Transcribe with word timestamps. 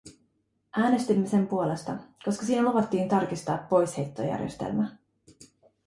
Äänestimme 0.77 1.27
sen 1.27 1.47
puolesta, 1.47 1.93
koska 2.25 2.45
siinä 2.45 2.61
luvattiin 2.63 3.09
tarkistaa 3.09 3.57
poisheittojärjestelmä. 3.69 4.95